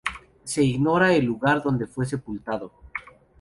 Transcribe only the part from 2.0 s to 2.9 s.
sepultado.